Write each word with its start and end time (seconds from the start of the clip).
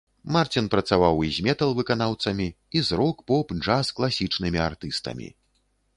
Марцін 0.35 0.69
працаваў 0.75 1.19
і 1.27 1.29
з 1.35 1.43
метал-выканаўцамі, 1.47 2.47
і 2.79 2.83
з 2.89 3.01
рок-, 3.03 3.21
поп-, 3.33 3.55
джаз-, 3.63 3.95
класічнымі 4.01 4.59
артыстамі. 4.69 5.27